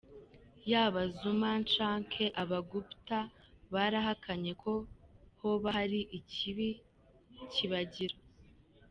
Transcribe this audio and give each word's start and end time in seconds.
Yaba 0.71 1.01
Zuma 1.17 1.51
canke 1.71 2.25
aba 2.41 2.59
Gupta 2.71 3.19
barahakanye 3.73 4.51
ko 4.61 4.73
hoba 5.39 5.67
hari 5.77 5.99
ikibi 6.19 6.69
kibagira. 7.53 8.15